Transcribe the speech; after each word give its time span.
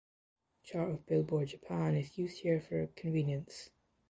Chart 0.63 0.89
of 0.89 1.05
Billboard 1.05 1.49
Japan 1.49 1.95
is 1.95 2.17
used 2.17 2.39
here 2.39 2.59
for 2.59 2.87
convenience. 2.95 3.69